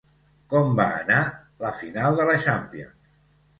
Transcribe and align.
Com 0.53 0.71
va 0.79 0.87
anar 1.01 1.19
la 1.65 1.73
final 1.83 2.19
de 2.23 2.29
la 2.33 2.41
champions? 2.49 3.01